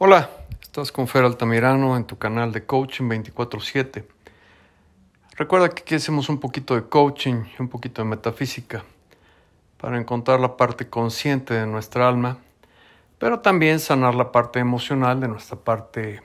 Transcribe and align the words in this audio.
Hola, 0.00 0.30
estás 0.62 0.92
con 0.92 1.08
Fer 1.08 1.24
Altamirano 1.24 1.96
en 1.96 2.04
tu 2.04 2.18
canal 2.18 2.52
de 2.52 2.64
Coaching 2.64 3.08
24/7. 3.08 4.06
Recuerda 5.36 5.70
que 5.70 5.82
aquí 5.82 5.96
hacemos 5.96 6.28
un 6.28 6.38
poquito 6.38 6.76
de 6.76 6.84
coaching 6.88 7.42
y 7.58 7.60
un 7.60 7.68
poquito 7.68 8.00
de 8.02 8.08
metafísica 8.08 8.84
para 9.76 9.98
encontrar 9.98 10.38
la 10.38 10.56
parte 10.56 10.88
consciente 10.88 11.52
de 11.52 11.66
nuestra 11.66 12.06
alma, 12.06 12.38
pero 13.18 13.40
también 13.40 13.80
sanar 13.80 14.14
la 14.14 14.30
parte 14.30 14.60
emocional 14.60 15.18
de 15.18 15.26
nuestra 15.26 15.58
parte 15.58 16.22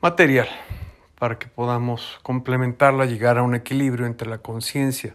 material, 0.00 0.48
para 1.18 1.38
que 1.38 1.48
podamos 1.48 2.18
complementarla, 2.22 3.04
llegar 3.04 3.36
a 3.36 3.42
un 3.42 3.56
equilibrio 3.56 4.06
entre 4.06 4.26
la 4.26 4.38
conciencia 4.38 5.14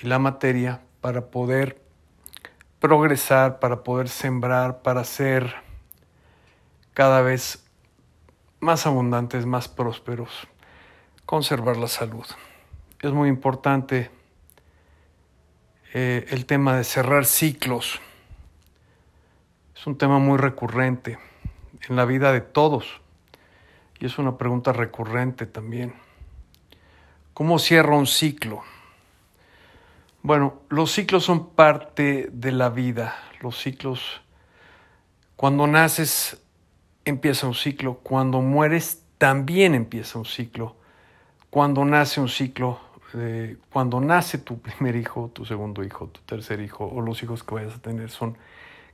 y 0.00 0.06
la 0.06 0.20
materia 0.20 0.80
para 1.00 1.26
poder 1.26 1.82
progresar, 2.78 3.58
para 3.58 3.82
poder 3.82 4.08
sembrar, 4.08 4.82
para 4.82 5.02
ser 5.02 5.65
cada 6.96 7.20
vez 7.20 7.62
más 8.58 8.86
abundantes, 8.86 9.44
más 9.44 9.68
prósperos, 9.68 10.30
conservar 11.26 11.76
la 11.76 11.88
salud. 11.88 12.24
Es 13.02 13.12
muy 13.12 13.28
importante 13.28 14.10
eh, 15.92 16.24
el 16.30 16.46
tema 16.46 16.74
de 16.74 16.84
cerrar 16.84 17.26
ciclos. 17.26 18.00
Es 19.76 19.86
un 19.86 19.98
tema 19.98 20.18
muy 20.18 20.38
recurrente 20.38 21.18
en 21.86 21.96
la 21.96 22.06
vida 22.06 22.32
de 22.32 22.40
todos 22.40 23.02
y 24.00 24.06
es 24.06 24.16
una 24.16 24.38
pregunta 24.38 24.72
recurrente 24.72 25.44
también. 25.44 25.92
¿Cómo 27.34 27.58
cierra 27.58 27.94
un 27.94 28.06
ciclo? 28.06 28.62
Bueno, 30.22 30.62
los 30.70 30.92
ciclos 30.92 31.24
son 31.24 31.50
parte 31.50 32.30
de 32.32 32.52
la 32.52 32.70
vida. 32.70 33.18
Los 33.42 33.60
ciclos, 33.60 34.22
cuando 35.36 35.66
naces, 35.66 36.40
empieza 37.06 37.46
un 37.46 37.54
ciclo, 37.54 38.00
cuando 38.02 38.42
mueres 38.42 39.04
también 39.16 39.74
empieza 39.74 40.18
un 40.18 40.24
ciclo, 40.26 40.74
cuando 41.50 41.84
nace 41.84 42.20
un 42.20 42.28
ciclo, 42.28 42.80
eh, 43.14 43.56
cuando 43.72 44.00
nace 44.00 44.38
tu 44.38 44.58
primer 44.60 44.96
hijo, 44.96 45.30
tu 45.32 45.44
segundo 45.46 45.84
hijo, 45.84 46.08
tu 46.08 46.20
tercer 46.22 46.60
hijo 46.60 46.84
o 46.84 47.00
los 47.00 47.22
hijos 47.22 47.42
que 47.44 47.54
vayas 47.54 47.76
a 47.76 47.78
tener 47.80 48.10
son, 48.10 48.36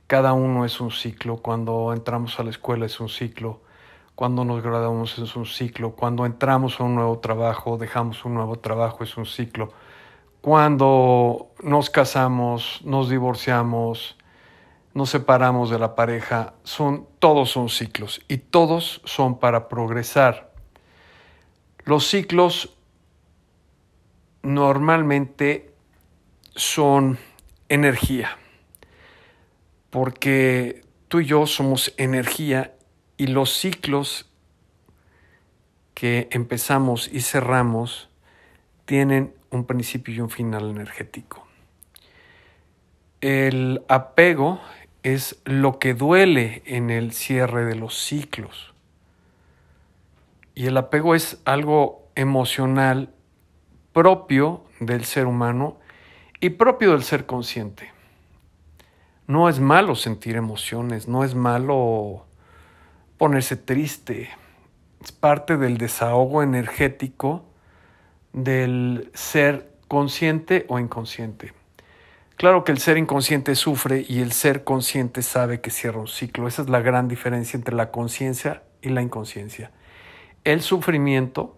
cada 0.07 0.33
uno 0.33 0.63
es 0.63 0.79
un 0.79 0.91
ciclo, 0.91 1.37
cuando 1.37 1.91
entramos 1.91 2.39
a 2.39 2.43
la 2.43 2.51
escuela 2.51 2.85
es 2.85 2.99
un 2.99 3.09
ciclo, 3.09 3.61
cuando 4.15 4.45
nos 4.45 4.61
graduamos 4.61 5.17
es 5.17 5.35
un 5.35 5.47
ciclo, 5.47 5.93
cuando 5.95 6.27
entramos 6.27 6.79
a 6.79 6.83
un 6.83 6.93
nuevo 6.95 7.17
trabajo, 7.17 7.77
dejamos 7.77 8.23
un 8.25 8.35
nuevo 8.35 8.59
trabajo 8.59 9.03
es 9.03 9.17
un 9.17 9.25
ciclo, 9.25 9.73
cuando 10.41 11.47
nos 11.63 11.89
casamos, 11.89 12.81
nos 12.83 13.09
divorciamos, 13.09 14.17
nos 14.93 15.09
separamos 15.09 15.69
de 15.69 15.79
la 15.79 15.95
pareja, 15.95 16.53
son, 16.63 17.07
todos 17.19 17.51
son 17.51 17.69
ciclos 17.69 18.21
y 18.27 18.37
todos 18.37 19.01
son 19.05 19.39
para 19.39 19.67
progresar. 19.67 20.53
Los 21.85 22.07
ciclos 22.07 22.77
normalmente 24.43 25.73
son 26.55 27.17
energía, 27.69 28.37
porque 29.89 30.83
tú 31.07 31.21
y 31.21 31.25
yo 31.25 31.47
somos 31.47 31.93
energía 31.97 32.75
y 33.17 33.27
los 33.27 33.53
ciclos 33.53 34.29
que 35.93 36.27
empezamos 36.31 37.09
y 37.11 37.21
cerramos 37.21 38.09
tienen 38.85 39.33
un 39.49 39.65
principio 39.65 40.13
y 40.13 40.19
un 40.19 40.29
final 40.29 40.69
energético. 40.69 41.47
El 43.21 43.83
apego 43.87 44.59
es 45.03 45.41
lo 45.43 45.79
que 45.79 45.93
duele 45.93 46.63
en 46.65 46.89
el 46.89 47.11
cierre 47.11 47.65
de 47.65 47.75
los 47.75 47.97
ciclos. 47.97 48.73
Y 50.55 50.67
el 50.67 50.77
apego 50.77 51.13
es 51.13 51.41
algo 51.45 52.07
emocional 52.15 53.13
propio 53.91 54.63
del 54.79 55.03
ser 55.03 55.27
humano 55.27 55.77
y 56.39 56.51
propio 56.51 56.91
del 56.91 57.03
ser 57.03 57.25
consciente. 57.25 57.91
No 59.27 59.49
es 59.49 59.59
malo 59.59 59.95
sentir 59.95 60.35
emociones, 60.35 61.07
no 61.07 61.23
es 61.23 61.35
malo 61.35 62.25
ponerse 63.17 63.55
triste. 63.55 64.29
Es 65.01 65.11
parte 65.11 65.57
del 65.57 65.77
desahogo 65.77 66.43
energético 66.43 67.45
del 68.31 69.11
ser 69.13 69.71
consciente 69.87 70.65
o 70.69 70.79
inconsciente. 70.79 71.53
Claro 72.37 72.63
que 72.63 72.71
el 72.71 72.79
ser 72.79 72.97
inconsciente 72.97 73.55
sufre 73.55 74.05
y 74.07 74.21
el 74.21 74.31
ser 74.31 74.63
consciente 74.63 75.21
sabe 75.21 75.61
que 75.61 75.69
cierra 75.69 75.99
un 75.99 76.07
ciclo. 76.07 76.47
Esa 76.47 76.63
es 76.63 76.69
la 76.69 76.81
gran 76.81 77.07
diferencia 77.07 77.57
entre 77.57 77.75
la 77.75 77.91
conciencia 77.91 78.63
y 78.81 78.89
la 78.89 79.01
inconsciencia. 79.01 79.71
El 80.43 80.61
sufrimiento 80.61 81.57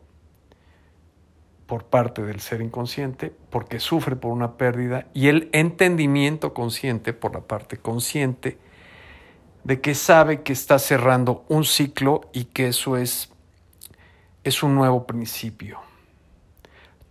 por 1.66 1.86
parte 1.86 2.22
del 2.22 2.40
ser 2.40 2.62
inconsciente, 2.62 3.34
porque 3.50 3.80
sufre 3.80 4.16
por 4.16 4.32
una 4.32 4.58
pérdida, 4.58 5.08
y 5.14 5.28
el 5.28 5.50
entendimiento 5.52 6.54
consciente 6.54 7.14
por 7.14 7.34
la 7.34 7.42
parte 7.42 7.78
consciente, 7.78 8.58
de 9.64 9.82
que 9.82 9.96
sabe 9.96 10.44
que 10.44 10.54
está 10.54 10.78
cerrando 10.78 11.44
un 11.48 11.66
ciclo 11.66 12.22
y 12.34 12.46
que 12.46 12.68
eso 12.68 12.98
es, 12.98 13.32
es 14.44 14.62
un 14.62 14.76
nuevo 14.76 15.08
principio. 15.08 15.80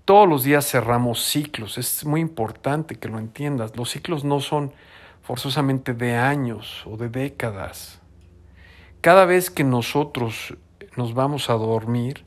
Todos 0.04 0.28
los 0.28 0.44
días 0.44 0.70
cerramos 0.70 1.24
ciclos, 1.24 1.78
es 1.78 2.04
muy 2.04 2.20
importante 2.20 2.96
que 2.96 3.08
lo 3.08 3.18
entiendas. 3.18 3.74
Los 3.74 3.90
ciclos 3.90 4.22
no 4.22 4.40
son 4.40 4.74
forzosamente 5.22 5.94
de 5.94 6.14
años 6.14 6.82
o 6.84 6.98
de 6.98 7.08
décadas. 7.08 8.02
Cada 9.00 9.24
vez 9.24 9.50
que 9.50 9.64
nosotros 9.64 10.58
nos 10.96 11.14
vamos 11.14 11.48
a 11.48 11.54
dormir, 11.54 12.26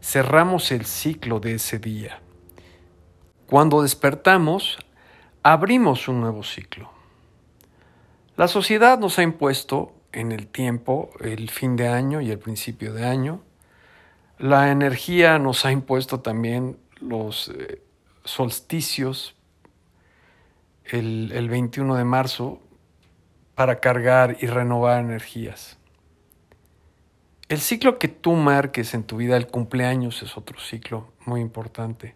cerramos 0.00 0.72
el 0.72 0.86
ciclo 0.86 1.38
de 1.38 1.56
ese 1.56 1.78
día. 1.78 2.20
Cuando 3.46 3.82
despertamos, 3.82 4.78
abrimos 5.42 6.08
un 6.08 6.22
nuevo 6.22 6.42
ciclo. 6.42 6.90
La 8.36 8.48
sociedad 8.48 8.98
nos 8.98 9.18
ha 9.18 9.22
impuesto 9.22 9.92
en 10.12 10.32
el 10.32 10.46
tiempo 10.46 11.10
el 11.20 11.50
fin 11.50 11.76
de 11.76 11.88
año 11.88 12.22
y 12.22 12.30
el 12.30 12.38
principio 12.38 12.94
de 12.94 13.04
año. 13.04 13.42
La 14.38 14.70
energía 14.70 15.38
nos 15.38 15.66
ha 15.66 15.72
impuesto 15.72 16.20
también 16.20 16.78
los 17.00 17.48
eh, 17.48 17.82
solsticios 18.24 19.34
el, 20.84 21.32
el 21.32 21.48
21 21.48 21.96
de 21.96 22.04
marzo 22.04 22.60
para 23.54 23.80
cargar 23.80 24.36
y 24.40 24.46
renovar 24.46 25.00
energías. 25.00 25.78
El 27.48 27.60
ciclo 27.60 27.98
que 27.98 28.08
tú 28.08 28.32
marques 28.32 28.94
en 28.94 29.04
tu 29.04 29.16
vida, 29.16 29.36
el 29.36 29.46
cumpleaños 29.46 30.22
es 30.22 30.36
otro 30.36 30.58
ciclo 30.60 31.12
muy 31.24 31.40
importante. 31.40 32.14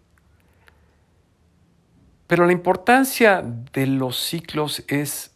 Pero 2.26 2.46
la 2.46 2.52
importancia 2.52 3.42
de 3.42 3.86
los 3.86 4.18
ciclos 4.18 4.84
es 4.88 5.34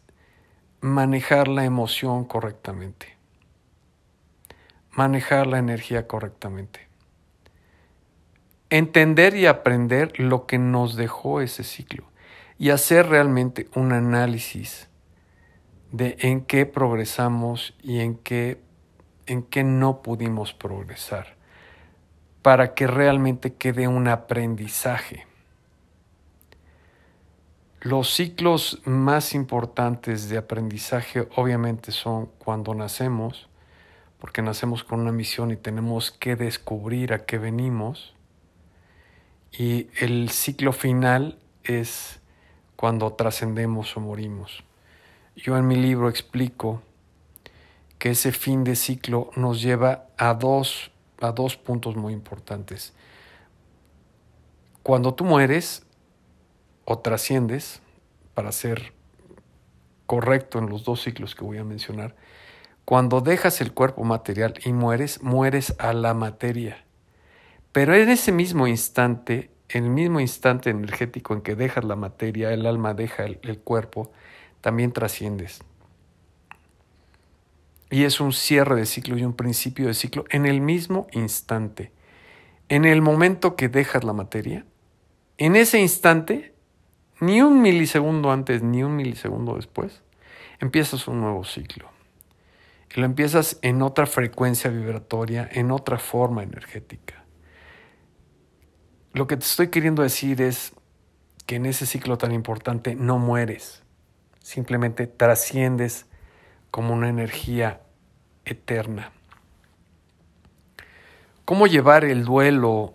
manejar 0.81 1.47
la 1.47 1.65
emoción 1.65 2.25
correctamente, 2.25 3.17
manejar 4.91 5.47
la 5.47 5.57
energía 5.59 6.07
correctamente 6.07 6.86
entender 8.69 9.35
y 9.35 9.45
aprender 9.45 10.19
lo 10.19 10.45
que 10.45 10.57
nos 10.57 10.95
dejó 10.95 11.41
ese 11.41 11.63
ciclo 11.63 12.03
y 12.57 12.71
hacer 12.71 13.07
realmente 13.07 13.67
un 13.75 13.93
análisis 13.93 14.89
de 15.91 16.17
en 16.19 16.41
qué 16.41 16.65
progresamos 16.65 17.75
y 17.81 17.99
en 17.99 18.15
qué, 18.15 18.61
en 19.25 19.43
qué 19.43 19.63
no 19.63 20.01
pudimos 20.01 20.53
progresar 20.53 21.37
para 22.41 22.73
que 22.73 22.87
realmente 22.87 23.53
quede 23.53 23.87
un 23.87 24.07
aprendizaje. 24.07 25.25
Los 27.81 28.13
ciclos 28.13 28.81
más 28.85 29.33
importantes 29.33 30.29
de 30.29 30.37
aprendizaje 30.37 31.27
obviamente 31.35 31.91
son 31.91 32.25
cuando 32.37 32.73
nacemos, 32.73 33.47
porque 34.19 34.41
nacemos 34.41 34.83
con 34.83 35.01
una 35.01 35.11
misión 35.11 35.51
y 35.51 35.57
tenemos 35.57 36.11
que 36.11 36.35
descubrir 36.35 37.13
a 37.13 37.25
qué 37.25 37.37
venimos 37.37 38.16
y 39.51 39.89
el 39.99 40.29
ciclo 40.29 40.73
final 40.73 41.37
es 41.63 42.19
cuando 42.75 43.13
trascendemos 43.13 43.95
o 43.97 43.99
morimos. 43.99 44.63
Yo 45.35 45.57
en 45.57 45.67
mi 45.67 45.75
libro 45.75 46.09
explico 46.09 46.81
que 47.99 48.11
ese 48.11 48.31
fin 48.31 48.63
de 48.63 48.75
ciclo 48.75 49.31
nos 49.35 49.61
lleva 49.61 50.05
a 50.17 50.33
dos, 50.33 50.91
a 51.19 51.31
dos 51.31 51.57
puntos 51.57 51.95
muy 51.95 52.13
importantes. 52.13 52.93
Cuando 54.83 55.13
tú 55.13 55.25
mueres 55.25 55.85
o 56.85 56.99
trasciendes, 56.99 57.81
para 58.33 58.51
ser 58.51 58.93
correcto 60.05 60.59
en 60.59 60.69
los 60.69 60.83
dos 60.83 61.01
ciclos 61.01 61.35
que 61.35 61.43
voy 61.43 61.57
a 61.57 61.63
mencionar, 61.63 62.15
cuando 62.85 63.19
dejas 63.19 63.59
el 63.59 63.73
cuerpo 63.73 64.03
material 64.03 64.53
y 64.63 64.71
mueres, 64.71 65.21
mueres 65.21 65.75
a 65.79 65.91
la 65.91 66.13
materia. 66.13 66.86
Pero 67.77 67.93
en 67.93 68.09
ese 68.09 68.31
mismo 68.31 68.65
instante, 68.65 69.51
en 69.69 69.83
el 69.83 69.91
mismo 69.91 70.19
instante 70.19 70.71
energético 70.71 71.35
en 71.35 71.41
que 71.41 71.53
dejas 71.53 71.83
la 71.83 71.95
materia, 71.95 72.51
el 72.51 72.65
alma 72.65 72.95
deja 72.95 73.23
el, 73.23 73.59
cuerpo, 73.59 74.11
también 74.61 74.91
trasciendes. 74.91 75.61
y 77.91 78.05
es 78.05 78.19
un 78.19 78.33
cierre 78.33 78.77
de 78.77 78.87
ciclo 78.87 79.15
y 79.15 79.23
un 79.23 79.35
principio 79.35 79.85
de 79.85 79.93
ciclo 79.93 80.25
en 80.31 80.47
el 80.47 80.59
mismo 80.59 81.05
instante. 81.11 81.91
En 82.67 82.83
el 82.83 83.03
momento 83.03 83.55
que 83.55 83.69
dejas 83.69 84.03
la 84.03 84.13
materia, 84.13 84.65
en 85.37 85.55
ese 85.55 85.79
instante, 85.79 86.55
ni 87.19 87.43
un 87.43 87.61
milisegundo 87.61 88.31
antes 88.31 88.63
ni 88.63 88.81
un 88.81 88.95
milisegundo 88.95 89.55
después, 89.55 90.01
empiezas 90.59 91.07
un 91.07 91.21
nuevo 91.21 91.43
ciclo. 91.43 91.91
Y 92.95 92.99
lo 92.99 93.05
empiezas 93.05 93.59
en 93.61 93.83
otra 93.83 94.07
frecuencia 94.07 94.71
vibratoria, 94.71 95.47
en 95.51 95.69
otra 95.69 95.99
forma 95.99 96.41
energética. 96.41 97.26
Lo 99.17 99.25
que 99.25 99.35
te 99.35 99.45
estoy 99.45 99.69
queriendo 99.69 100.03
decir 100.03 100.43
es 100.43 100.73
que 101.47 101.55
en 101.55 101.65
ese 101.65 101.87
ciclo 101.87 102.19
tan 102.19 102.31
importante 102.33 102.93
no 102.93 103.17
mueres, 103.17 103.81
simplemente 104.43 105.07
trasciendes 105.07 106.05
como 106.69 106.93
una 106.93 107.09
energía 107.09 107.81
eterna. 108.45 109.11
¿Cómo 111.45 111.65
llevar 111.65 112.05
el 112.05 112.25
duelo 112.25 112.93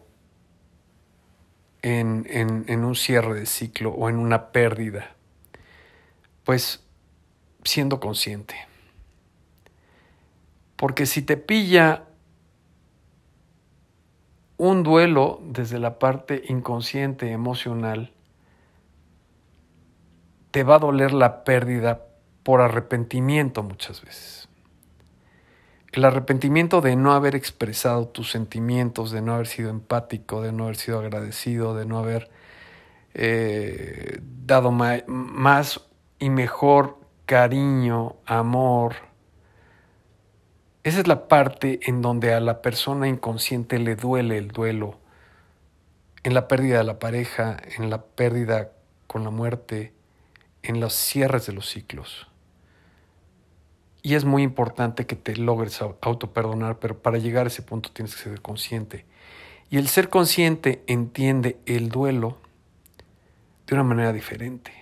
en, 1.82 2.84
un 2.84 2.94
cierre 2.94 3.34
de 3.34 3.46
ciclo 3.46 3.90
o 3.90 4.08
en 4.08 4.14
una 4.14 4.52
pérdida? 4.52 5.16
Pues 6.44 6.84
siendo 7.64 7.98
consciente. 7.98 8.54
Porque 10.76 11.06
si 11.06 11.22
te 11.22 11.36
pilla 11.36 12.04
un 14.62 14.84
duelo 14.84 15.40
desde 15.42 15.80
la 15.80 15.98
parte 15.98 16.40
inconsciente, 16.46 17.32
emocional, 17.32 18.12
te 20.52 20.62
va 20.62 20.76
a 20.76 20.78
doler 20.78 21.12
la 21.12 21.42
pérdida 21.42 22.06
por 22.44 22.60
arrepentimiento 22.60 23.64
muchas 23.64 24.04
veces. 24.04 24.48
El 25.90 26.04
arrepentimiento 26.04 26.80
de 26.80 26.94
no 26.94 27.12
haber 27.12 27.34
expresado 27.34 28.06
tus 28.06 28.30
sentimientos, 28.30 29.10
de 29.10 29.20
no 29.20 29.34
haber 29.34 29.48
sido 29.48 29.68
empático, 29.68 30.42
de 30.42 30.52
no 30.52 30.64
haber 30.64 30.76
sido 30.76 31.00
agradecido, 31.00 31.74
de 31.74 31.84
no 31.84 31.98
haber 31.98 32.30
eh, 33.14 34.20
dado 34.46 34.70
más 34.70 35.80
y 36.20 36.30
mejor 36.30 36.98
cariño, 37.26 38.14
amor. 38.26 38.94
Esa 40.84 40.98
es 40.98 41.06
la 41.06 41.28
parte 41.28 41.78
en 41.84 42.02
donde 42.02 42.34
a 42.34 42.40
la 42.40 42.60
persona 42.60 43.06
inconsciente 43.06 43.78
le 43.78 43.94
duele 43.94 44.36
el 44.36 44.48
duelo, 44.48 44.98
en 46.24 46.34
la 46.34 46.48
pérdida 46.48 46.78
de 46.78 46.84
la 46.84 46.98
pareja, 46.98 47.56
en 47.78 47.88
la 47.88 48.02
pérdida 48.02 48.72
con 49.06 49.22
la 49.22 49.30
muerte, 49.30 49.92
en 50.64 50.80
los 50.80 50.92
cierres 50.92 51.46
de 51.46 51.52
los 51.52 51.68
ciclos. 51.68 52.26
Y 54.02 54.16
es 54.16 54.24
muy 54.24 54.42
importante 54.42 55.06
que 55.06 55.14
te 55.14 55.36
logres 55.36 55.80
autoperdonar, 55.80 56.80
pero 56.80 57.00
para 57.00 57.18
llegar 57.18 57.46
a 57.46 57.48
ese 57.48 57.62
punto 57.62 57.92
tienes 57.92 58.16
que 58.16 58.22
ser 58.22 58.42
consciente. 58.42 59.04
Y 59.70 59.78
el 59.78 59.86
ser 59.86 60.08
consciente 60.08 60.82
entiende 60.88 61.60
el 61.64 61.90
duelo 61.90 62.38
de 63.68 63.74
una 63.74 63.84
manera 63.84 64.12
diferente. 64.12 64.72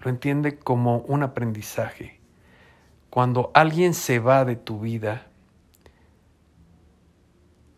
Lo 0.00 0.10
entiende 0.10 0.58
como 0.58 0.98
un 0.98 1.22
aprendizaje. 1.22 2.20
Cuando 3.08 3.50
alguien 3.54 3.94
se 3.94 4.18
va 4.18 4.44
de 4.44 4.56
tu 4.56 4.80
vida, 4.80 5.27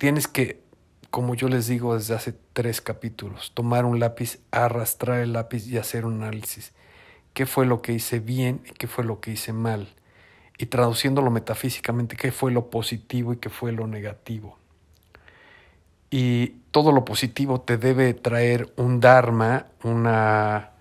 tienes 0.00 0.26
que, 0.26 0.62
como 1.10 1.36
yo 1.36 1.48
les 1.48 1.68
digo 1.68 1.94
desde 1.94 2.14
hace 2.14 2.34
tres 2.52 2.80
capítulos, 2.80 3.52
tomar 3.54 3.84
un 3.84 4.00
lápiz, 4.00 4.40
arrastrar 4.50 5.20
el 5.20 5.34
lápiz 5.34 5.68
y 5.68 5.76
hacer 5.76 6.06
un 6.06 6.22
análisis. 6.22 6.72
¿Qué 7.34 7.46
fue 7.46 7.66
lo 7.66 7.82
que 7.82 7.92
hice 7.92 8.18
bien 8.18 8.62
y 8.66 8.72
qué 8.72 8.88
fue 8.88 9.04
lo 9.04 9.20
que 9.20 9.32
hice 9.32 9.52
mal? 9.52 9.88
y 10.60 10.66
traduciéndolo 10.66 11.30
metafísicamente, 11.30 12.16
qué 12.16 12.32
fue 12.32 12.52
lo 12.52 12.68
positivo 12.68 13.32
y 13.32 13.38
qué 13.38 13.48
fue 13.48 13.72
lo 13.72 13.86
negativo. 13.86 14.58
Y 16.10 16.48
todo 16.70 16.92
lo 16.92 17.02
positivo 17.06 17.62
te 17.62 17.78
debe 17.78 18.12
traer 18.12 18.70
un 18.76 19.00
dharma, 19.00 19.68
una, 19.84 20.72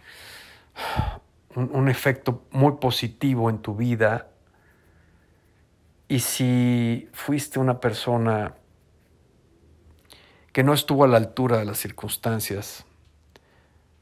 un, 1.56 1.70
un 1.72 1.88
efecto 1.88 2.44
muy 2.52 2.74
positivo 2.74 3.50
en 3.50 3.60
tu 3.60 3.74
vida. 3.74 4.28
Y 6.10 6.20
si 6.20 7.08
fuiste 7.14 7.58
una 7.58 7.80
persona 7.80 8.56
que 10.60 10.64
no 10.66 10.74
estuvo 10.74 11.06
a 11.06 11.08
la 11.08 11.16
altura 11.16 11.60
de 11.60 11.64
las 11.64 11.78
circunstancias, 11.78 12.84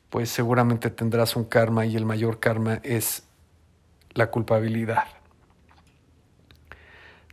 pues 0.10 0.32
seguramente 0.32 0.90
tendrás 0.90 1.36
un 1.36 1.44
karma 1.44 1.86
y 1.86 1.96
el 1.96 2.04
mayor 2.04 2.40
karma 2.40 2.80
es 2.82 3.28
la 4.16 4.32
culpabilidad. 4.32 5.04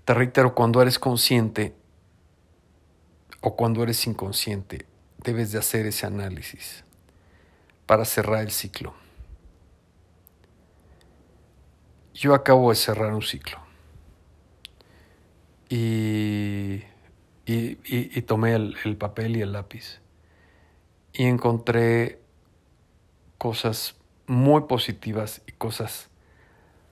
Te 0.04 0.12
reitero, 0.12 0.54
cuando 0.54 0.82
eres 0.82 0.98
consciente 0.98 1.74
o 3.40 3.56
cuando 3.56 3.82
eres 3.82 4.06
inconsciente, 4.06 4.84
debes 5.16 5.52
de 5.52 5.58
hacer 5.58 5.86
ese 5.86 6.04
análisis 6.04 6.84
para 7.86 8.04
cerrar 8.04 8.42
el 8.42 8.50
ciclo. 8.50 8.92
Yo 12.12 12.34
acabo 12.34 12.68
de 12.68 12.76
cerrar 12.76 13.14
un 13.14 13.22
ciclo 13.22 13.56
y, 15.70 16.84
y, 17.46 18.22
tomé 18.22 18.54
el, 18.54 18.76
el 18.84 18.96
papel 18.96 19.36
y 19.36 19.42
el 19.42 19.52
lápiz 19.52 20.00
y 21.12 21.24
encontré 21.24 22.18
cosas 23.38 23.94
muy 24.26 24.62
positivas 24.62 25.42
y 25.46 25.52
cosas 25.52 26.08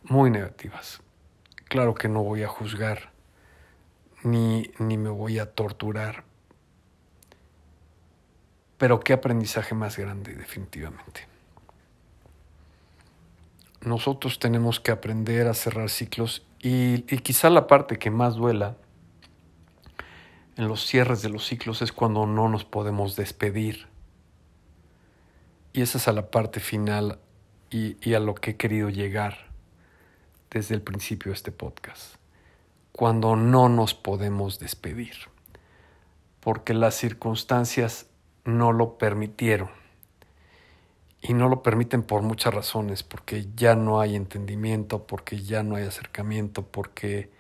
muy 0.05 0.31
negativas. 0.31 1.01
Claro 1.69 1.95
que 1.95 2.09
no 2.09 2.23
voy 2.23 2.43
a 2.43 2.49
juzgar, 2.49 3.11
ni, 4.23 4.71
ni 4.79 4.97
me 4.97 5.09
voy 5.09 5.39
a 5.39 5.53
torturar. 5.53 6.25
Pero 8.79 9.01
qué 9.01 9.13
aprendizaje 9.13 9.75
más 9.75 9.97
grande, 9.97 10.35
definitivamente. 10.35 11.27
Nosotros 13.81 14.39
tenemos 14.39 14.79
que 14.79 14.93
aprender 14.93 15.49
a 15.49 15.55
cerrar 15.55 15.91
ciclos 15.91 16.45
y, 16.61 17.05
y 17.13 17.19
quizá 17.19 17.51
la 17.51 17.67
parte 17.67 17.99
que 17.99 18.11
más 18.11 18.35
duela 18.37 18.77
en 20.57 20.69
los 20.69 20.87
cierres 20.87 21.23
de 21.23 21.29
los 21.29 21.47
ciclos 21.47 21.83
es 21.83 21.93
cuando 21.93 22.27
no 22.27 22.49
nos 22.49 22.65
podemos 22.65 23.17
despedir. 23.17 23.87
Y 25.73 25.83
esa 25.83 25.99
es 25.99 26.09
a 26.09 26.13
la 26.13 26.31
parte 26.31 26.61
final 26.61 27.19
y, 27.71 27.97
y 28.07 28.15
a 28.15 28.21
lo 28.21 28.35
que 28.35 28.53
he 28.53 28.57
querido 28.57 28.91
llegar 28.91 29.51
desde 30.51 30.75
el 30.75 30.83
principio 30.83 31.31
de 31.33 31.37
este 31.37 31.51
podcast, 31.51 32.17
cuando 32.93 33.37
no 33.37 33.71
nos 33.71 33.95
podemos 33.95 34.59
despedir, 34.59 35.15
porque 36.41 36.75
las 36.75 36.95
circunstancias 36.95 38.07
no 38.45 38.73
lo 38.73 38.99
permitieron. 38.99 39.71
Y 41.25 41.35
no 41.35 41.49
lo 41.49 41.63
permiten 41.63 42.03
por 42.03 42.23
muchas 42.23 42.53
razones, 42.53 43.05
porque 43.05 43.47
ya 43.55 43.77
no 43.77 44.01
hay 44.01 44.17
entendimiento, 44.17 45.07
porque 45.07 45.41
ya 45.41 45.63
no 45.63 45.77
hay 45.77 45.85
acercamiento, 45.85 46.67
porque 46.67 47.31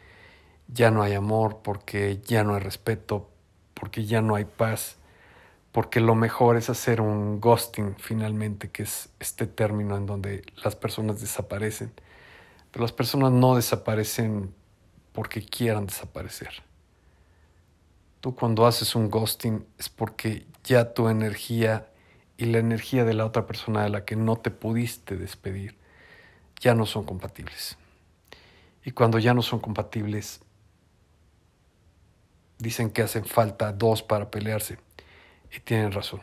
ya 0.68 0.90
no 0.90 1.02
hay 1.02 1.14
amor, 1.14 1.60
porque 1.62 2.20
ya 2.24 2.44
no 2.44 2.54
hay 2.54 2.60
respeto, 2.60 3.30
porque 3.74 4.04
ya 4.04 4.22
no 4.22 4.34
hay 4.34 4.44
paz, 4.44 4.96
porque 5.72 6.00
lo 6.00 6.14
mejor 6.14 6.56
es 6.56 6.70
hacer 6.70 7.00
un 7.00 7.40
ghosting 7.40 7.96
finalmente, 7.98 8.70
que 8.70 8.84
es 8.84 9.10
este 9.20 9.46
término 9.46 9.96
en 9.96 10.06
donde 10.06 10.44
las 10.62 10.76
personas 10.76 11.20
desaparecen 11.20 11.92
pero 12.72 12.82
las 12.84 12.92
personas 12.92 13.30
no 13.30 13.54
desaparecen 13.54 14.52
porque 15.12 15.44
quieran 15.44 15.86
desaparecer. 15.86 16.62
Tú 18.20 18.34
cuando 18.34 18.66
haces 18.66 18.94
un 18.94 19.10
ghosting 19.10 19.66
es 19.78 19.90
porque 19.90 20.46
ya 20.64 20.94
tu 20.94 21.08
energía 21.08 21.88
y 22.38 22.46
la 22.46 22.58
energía 22.58 23.04
de 23.04 23.12
la 23.12 23.26
otra 23.26 23.46
persona 23.46 23.82
de 23.82 23.90
la 23.90 24.04
que 24.04 24.16
no 24.16 24.36
te 24.36 24.50
pudiste 24.50 25.16
despedir 25.16 25.76
ya 26.60 26.74
no 26.74 26.86
son 26.86 27.04
compatibles. 27.04 27.76
Y 28.84 28.92
cuando 28.92 29.18
ya 29.18 29.34
no 29.34 29.42
son 29.42 29.60
compatibles, 29.60 30.40
dicen 32.62 32.90
que 32.90 33.02
hacen 33.02 33.24
falta 33.24 33.72
dos 33.72 34.02
para 34.02 34.30
pelearse. 34.30 34.78
Y 35.54 35.60
tienen 35.60 35.90
razón. 35.90 36.20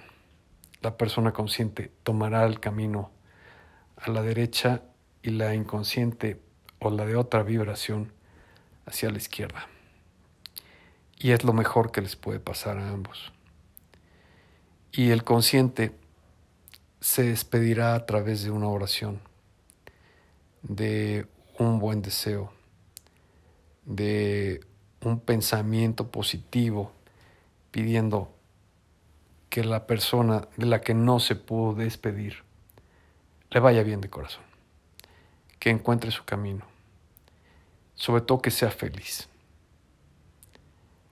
La 0.82 0.98
persona 0.98 1.34
consciente 1.34 1.92
tomará 2.04 2.46
el 2.46 2.62
camino 2.62 3.12
a 3.98 4.10
la 4.10 4.22
derecha 4.22 4.82
y 5.22 5.32
la 5.32 5.54
inconsciente 5.54 6.40
o 6.80 6.90
la 6.90 7.06
de 7.06 7.18
otra 7.18 7.44
vibración 7.44 8.14
hacia 8.86 9.12
la 9.12 9.18
izquierda. 9.18 9.68
Y 11.18 11.32
es 11.32 11.44
lo 11.44 11.52
mejor 11.52 11.92
que 11.92 12.02
les 12.02 12.16
puede 12.16 12.40
pasar 12.40 12.78
a 12.78 12.90
ambos. 12.90 13.34
Y 14.94 15.10
el 15.10 15.26
consciente 15.26 15.92
se 17.02 17.24
despedirá 17.24 17.96
a 17.96 18.06
través 18.06 18.44
de 18.44 18.52
una 18.52 18.70
oración, 18.70 19.20
de 20.62 21.28
un 21.58 21.80
buen 21.80 22.02
deseo, 22.02 22.54
de 23.84 24.62
un 25.04 25.20
pensamiento 25.20 26.12
positivo, 26.12 26.92
pidiendo 27.72 28.34
que 29.50 29.64
la 29.64 29.88
persona 29.88 30.48
de 30.58 30.66
la 30.66 30.82
que 30.82 30.94
no 30.94 31.20
se 31.20 31.36
pudo 31.36 31.74
despedir 31.74 32.44
le 33.50 33.60
vaya 33.60 33.84
bien 33.84 34.02
de 34.02 34.10
corazón 34.10 34.50
que 35.60 35.70
encuentre 35.70 36.10
su 36.12 36.24
camino. 36.24 36.66
sobre 37.96 38.22
todo 38.22 38.42
que 38.42 38.50
sea 38.50 38.72
feliz, 38.72 39.28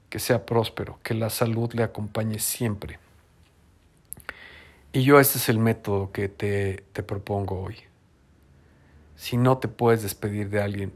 que 0.10 0.20
sea 0.20 0.46
próspero, 0.46 1.01
que 1.03 1.13
la 1.13 1.29
salud 1.29 1.74
le 1.74 1.84
acompañe 1.84 2.39
siempre. 2.39 2.98
Y 4.94 5.03
yo 5.03 5.20
este 5.20 5.38
es 5.38 5.50
el 5.50 5.60
método 5.60 6.13
que 6.13 6.29
te, 6.29 6.86
te 6.94 7.03
propongo 7.03 7.62
hoy. 7.62 7.75
Si 9.17 9.36
no 9.36 9.58
te 9.58 9.67
puedes 9.67 10.01
despedir 10.01 10.50
de 10.50 10.62
alguien, 10.62 10.94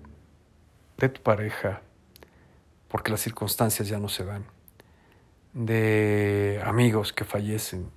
de 0.97 1.09
tu 1.09 1.21
pareja, 1.21 1.81
porque 2.91 3.09
las 3.09 3.21
circunstancias 3.21 3.87
ya 3.87 3.99
no 3.99 4.09
se 4.09 4.25
dan, 4.25 4.43
de 5.53 6.61
amigos 6.65 7.13
que 7.13 7.23
fallecen, 7.23 7.89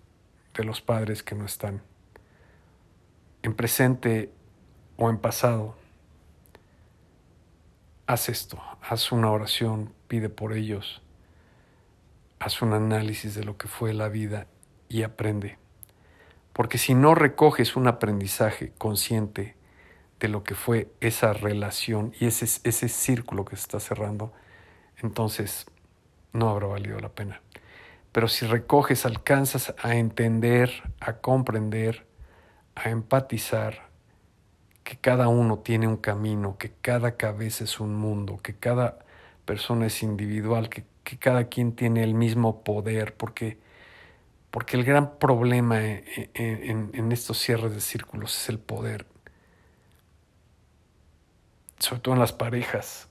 de 0.55 0.63
los 0.63 0.81
padres 0.81 1.25
que 1.25 1.35
no 1.35 1.45
están, 1.45 1.83
en 3.43 3.55
presente 3.55 4.33
o 4.97 5.11
en 5.11 5.19
pasado, 5.19 5.77
haz 8.07 8.29
esto, 8.29 8.63
haz 8.83 9.11
una 9.11 9.33
oración, 9.33 9.93
pide 10.07 10.29
por 10.29 10.53
ellos, 10.53 11.03
haz 12.39 12.63
un 12.63 12.73
análisis 12.73 13.35
de 13.35 13.43
lo 13.43 13.57
que 13.57 13.67
fue 13.67 13.93
la 13.95 14.09
vida 14.09 14.47
y 14.89 15.03
aprende. 15.03 15.59
Porque 16.53 16.79
si 16.79 16.95
no 16.95 17.17
recoges 17.17 17.75
un 17.75 17.89
aprendizaje 17.89 18.73
consciente 18.79 19.57
de 20.21 20.29
lo 20.29 20.45
que 20.45 20.55
fue 20.55 20.93
esa 21.01 21.33
relación 21.33 22.13
y 22.21 22.27
ese, 22.27 22.45
ese 22.63 22.89
círculo 22.89 23.45
que 23.45 23.57
se 23.57 23.63
está 23.63 23.81
cerrando, 23.81 24.33
entonces 25.03 25.67
no 26.33 26.49
habrá 26.51 26.67
valido 26.67 26.99
la 27.01 27.09
pena. 27.09 27.41
Pero 28.13 28.29
si 28.29 28.47
recoges, 28.47 29.07
alcanzas 29.07 29.75
a 29.83 29.97
entender, 29.97 30.71
a 31.01 31.15
comprender, 31.15 32.07
a 32.75 32.91
empatizar, 32.91 33.89
que 34.85 34.99
cada 34.99 35.29
uno 35.29 35.59
tiene 35.61 35.89
un 35.89 35.97
camino, 35.97 36.59
que 36.59 36.71
cada 36.81 37.17
cabeza 37.17 37.65
es 37.65 37.81
un 37.81 37.95
mundo, 37.95 38.39
que 38.43 38.55
cada 38.55 38.99
persona 39.47 39.87
es 39.87 40.03
individual, 40.03 40.69
que, 40.69 40.85
cada 41.19 41.49
quien 41.49 41.75
tiene 41.75 42.05
el 42.05 42.15
mismo 42.15 42.63
poder, 42.63 43.17
porque, 43.17 43.59
porque 44.51 44.77
el 44.77 44.85
gran 44.85 45.19
problema 45.19 45.83
en, 45.85 46.05
en, 46.35 46.91
en 46.93 47.13
estos 47.13 47.39
cierres 47.39 47.75
de 47.75 47.81
círculos 47.81 48.37
es 48.37 48.49
el 48.49 48.59
poder, 48.59 49.07
sobre 51.79 52.01
todo 52.01 52.15
en 52.15 52.21
las 52.21 52.33
parejas. 52.33 53.09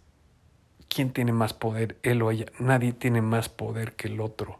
¿Quién 0.93 1.11
tiene 1.11 1.31
más 1.31 1.53
poder, 1.53 1.97
él 2.03 2.21
o 2.21 2.31
ella? 2.31 2.45
Nadie 2.59 2.93
tiene 2.93 3.21
más 3.21 3.49
poder 3.49 3.93
que 3.93 4.07
el 4.07 4.21
otro. 4.21 4.59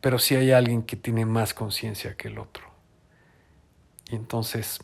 Pero 0.00 0.18
sí 0.18 0.34
hay 0.36 0.52
alguien 0.52 0.82
que 0.82 0.96
tiene 0.96 1.26
más 1.26 1.52
conciencia 1.52 2.16
que 2.16 2.28
el 2.28 2.38
otro. 2.38 2.64
Y 4.10 4.16
entonces, 4.16 4.80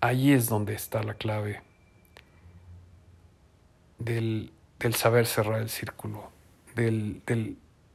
ahí 0.00 0.32
es 0.32 0.48
donde 0.48 0.74
está 0.74 1.02
la 1.02 1.14
clave 1.14 1.62
del, 4.00 4.52
saber 4.94 5.26
cerrar 5.26 5.60
el 5.60 5.68
círculo, 5.68 6.30
del, 6.74 7.22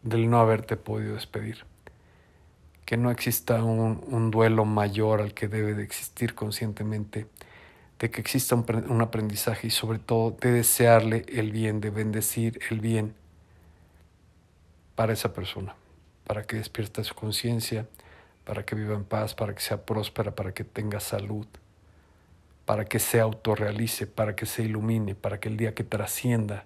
no 0.03 0.39
haberte 0.39 0.77
podido 0.77 1.15
despedir. 1.15 1.65
Que 2.85 2.97
no 2.97 3.09
exista 3.09 3.63
un, 3.63 4.31
duelo 4.31 4.63
mayor 4.63 5.19
al 5.19 5.33
que 5.33 5.47
debe 5.47 5.73
de 5.73 5.83
existir 5.83 6.35
conscientemente, 6.35 7.27
de 7.99 8.11
que 8.11 8.21
exista 8.21 8.55
un, 8.55 9.01
aprendizaje 9.01 9.67
y 9.67 9.69
sobre 9.69 9.99
todo 9.99 10.31
de 10.31 10.51
desearle 10.51 11.25
el 11.29 11.51
bien, 11.51 11.79
de 11.81 11.89
bendecir 11.89 12.59
el 12.69 12.79
bien 12.81 13.15
para 14.95 15.13
esa 15.13 15.33
persona, 15.33 15.75
para 16.25 16.43
que 16.43 16.57
despierte 16.57 17.03
su 17.03 17.15
conciencia 17.15 17.87
para 18.45 18.63
que 18.63 18.75
viva 18.75 18.93
en 18.93 19.03
paz, 19.03 19.33
para 19.33 19.53
que 19.53 19.61
sea 19.61 19.85
próspera, 19.85 20.33
para 20.33 20.53
que 20.53 20.63
tenga 20.63 20.99
salud, 20.99 21.47
para 22.65 22.85
que 22.85 22.99
se 22.99 23.19
autorrealice, 23.19 24.07
para 24.07 24.35
que 24.35 24.45
se 24.45 24.63
ilumine, 24.63 25.15
para 25.15 25.39
que 25.39 25.49
el 25.49 25.57
día 25.57 25.73
que 25.73 25.83
trascienda 25.83 26.65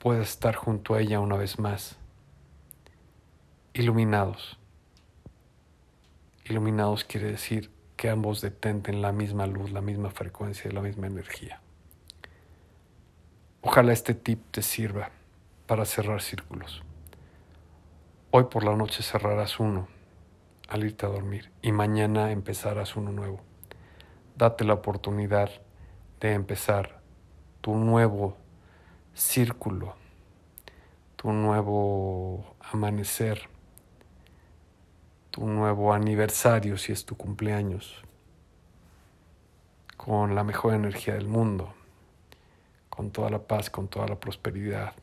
pueda 0.00 0.22
estar 0.22 0.56
junto 0.56 0.94
a 0.94 1.00
ella 1.00 1.20
una 1.20 1.36
vez 1.36 1.58
más, 1.58 1.96
iluminados. 3.72 4.58
Iluminados 6.44 7.04
quiere 7.04 7.30
decir 7.30 7.70
que 7.96 8.10
ambos 8.10 8.40
detenten 8.40 9.02
la 9.02 9.12
misma 9.12 9.46
luz, 9.46 9.70
la 9.72 9.80
misma 9.80 10.10
frecuencia 10.10 10.70
y 10.70 10.74
la 10.74 10.82
misma 10.82 11.06
energía. 11.06 11.60
Ojalá 13.62 13.92
este 13.92 14.14
tip 14.14 14.40
te 14.50 14.62
sirva 14.62 15.10
para 15.66 15.84
cerrar 15.84 16.22
círculos. 16.22 16.82
Hoy 18.30 18.44
por 18.44 18.64
la 18.64 18.76
noche 18.76 19.02
cerrarás 19.02 19.58
uno 19.58 19.88
al 20.68 20.84
irte 20.84 21.06
a 21.06 21.08
dormir 21.08 21.50
y 21.62 21.72
mañana 21.72 22.30
empezarás 22.30 22.96
uno 22.96 23.12
nuevo. 23.12 23.40
Date 24.36 24.64
la 24.64 24.74
oportunidad 24.74 25.50
de 26.20 26.32
empezar 26.32 27.00
tu 27.60 27.74
nuevo 27.74 28.36
círculo, 29.14 29.96
tu 31.16 31.32
nuevo 31.32 32.56
amanecer, 32.60 33.48
tu 35.36 35.46
nuevo 35.46 35.92
aniversario 35.92 36.78
si 36.78 36.92
es 36.92 37.04
tu 37.04 37.14
cumpleaños, 37.14 38.02
con 39.98 40.34
la 40.34 40.44
mejor 40.44 40.72
energía 40.72 41.12
del 41.12 41.28
mundo, 41.28 41.74
con 42.88 43.10
toda 43.10 43.28
la 43.28 43.40
paz, 43.40 43.68
con 43.68 43.86
toda 43.86 44.08
la 44.08 44.18
prosperidad, 44.18 44.94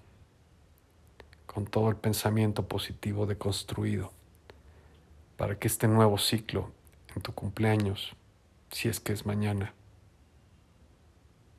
con 1.45 1.67
todo 1.67 1.87
el 1.89 1.97
pensamiento 1.97 2.67
positivo 2.67 3.27
deconstruido 3.27 4.11
para 5.37 5.59
que 5.59 5.67
este 5.67 5.87
nuevo 5.87 6.17
ciclo 6.17 6.71
en 7.15 7.21
tu 7.21 7.31
cumpleaños, 7.35 8.15
si 8.71 8.89
es 8.89 8.99
que 8.99 9.13
es 9.13 9.27
mañana, 9.27 9.71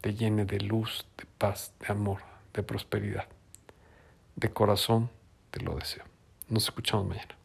te 0.00 0.14
llene 0.14 0.46
de 0.46 0.58
luz, 0.58 1.06
de 1.16 1.26
paz, 1.38 1.72
de 1.78 1.92
amor, 1.92 2.22
de 2.52 2.64
prosperidad. 2.64 3.28
De 4.34 4.52
corazón 4.52 5.10
te 5.52 5.60
lo 5.60 5.76
deseo. 5.76 6.02
Nos 6.48 6.64
escuchamos 6.64 7.06
mañana. 7.06 7.36